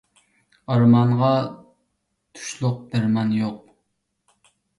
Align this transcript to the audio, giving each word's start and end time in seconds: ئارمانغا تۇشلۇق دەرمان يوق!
ئارمانغا 0.69 1.29
تۇشلۇق 2.39 2.81
دەرمان 2.95 3.37
يوق! 3.43 4.43